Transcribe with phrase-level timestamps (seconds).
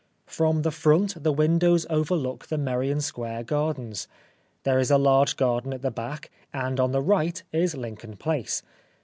[0.25, 4.07] From the front the windows overlook the Merrion Square Gardens;
[4.63, 8.63] there is a large garden at the back, and on the right is Lincoln Place.